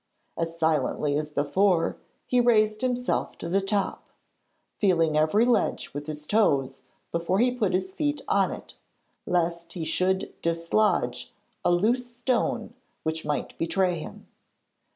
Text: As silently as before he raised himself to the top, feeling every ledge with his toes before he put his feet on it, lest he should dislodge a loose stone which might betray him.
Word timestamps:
As 0.35 0.57
silently 0.57 1.15
as 1.15 1.29
before 1.29 1.95
he 2.25 2.41
raised 2.41 2.81
himself 2.81 3.37
to 3.37 3.47
the 3.47 3.61
top, 3.61 4.09
feeling 4.79 5.15
every 5.15 5.45
ledge 5.45 5.93
with 5.93 6.07
his 6.07 6.25
toes 6.25 6.81
before 7.11 7.37
he 7.37 7.53
put 7.53 7.75
his 7.75 7.93
feet 7.93 8.23
on 8.27 8.49
it, 8.51 8.73
lest 9.27 9.73
he 9.73 9.85
should 9.85 10.33
dislodge 10.41 11.31
a 11.63 11.69
loose 11.71 12.15
stone 12.15 12.73
which 13.03 13.25
might 13.25 13.55
betray 13.59 13.99
him. 13.99 14.25